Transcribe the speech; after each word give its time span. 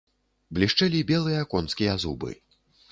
Блішчэлі 0.57 1.03
белыя 1.13 1.47
конскія 1.53 1.93
зубы. 2.07 2.31